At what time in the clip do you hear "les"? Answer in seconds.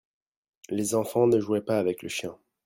0.69-0.95